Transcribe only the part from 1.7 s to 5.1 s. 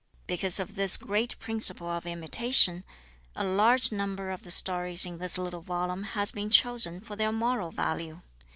of imitation, a large number of the stories